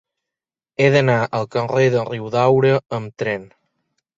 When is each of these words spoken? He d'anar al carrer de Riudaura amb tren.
He 0.81 0.87
d'anar 0.95 1.17
al 1.39 1.45
carrer 1.57 1.85
de 1.97 2.07
Riudaura 2.09 2.73
amb 2.99 3.15
tren. 3.25 3.47